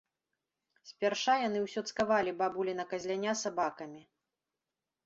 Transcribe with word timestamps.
Спярша 0.91 1.35
яны 1.47 1.59
ўсё 1.65 1.79
цкавалі 1.91 2.35
бабуліна 2.41 2.83
казляня 2.95 3.39
сабакамі. 3.45 4.01